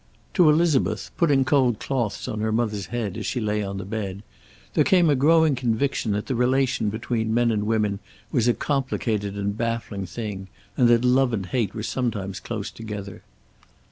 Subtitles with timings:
[0.33, 4.23] To Elizabeth, putting cold cloths on her mother's head as she lay on the bed,
[4.73, 7.99] there came a growing conviction that the relation between men and women
[8.31, 13.21] was a complicated and baffling thing, and that love and hate were sometimes close together.